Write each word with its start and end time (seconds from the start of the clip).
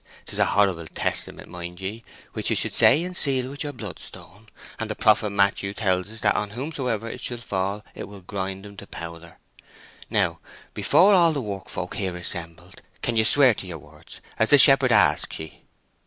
'Tis 0.25 0.39
a 0.39 0.45
horrible 0.45 0.87
testament 0.87 1.47
mind 1.47 1.79
ye, 1.79 2.03
which 2.33 2.49
you 2.49 2.55
say 2.55 3.03
and 3.03 3.15
seal 3.15 3.51
with 3.51 3.63
your 3.63 3.71
blood 3.71 3.99
stone, 3.99 4.47
and 4.79 4.89
the 4.89 4.95
prophet 4.95 5.29
Matthew 5.29 5.75
tells 5.75 6.09
us 6.09 6.21
that 6.21 6.35
on 6.35 6.49
whomsoever 6.57 7.07
it 7.07 7.21
shall 7.21 7.37
fall 7.37 7.85
it 7.93 8.07
will 8.07 8.21
grind 8.21 8.65
him 8.65 8.75
to 8.77 8.87
powder. 8.87 9.37
Now, 10.09 10.39
before 10.73 11.13
all 11.13 11.33
the 11.33 11.41
work 11.41 11.69
folk 11.69 11.97
here 11.97 12.15
assembled, 12.17 12.81
can 13.03 13.15
you 13.15 13.23
swear 13.25 13.53
to 13.53 13.67
your 13.67 13.77
words 13.77 14.21
as 14.39 14.49
the 14.49 14.57
shepherd 14.57 14.91
asks 14.91 15.37
ye?" 15.37 15.61